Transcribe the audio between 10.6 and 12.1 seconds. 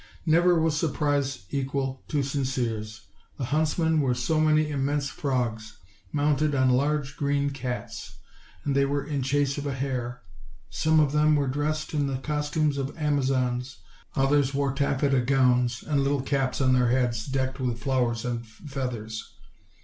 Some of them were dressed in